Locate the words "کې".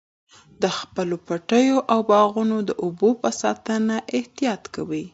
3.99-4.05